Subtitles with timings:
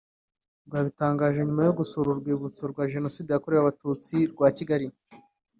[0.67, 4.87] rwabitangaje nyuma yo gusura Urwibutso rwa Jenoside yakorewe abatutsi rwa Kigali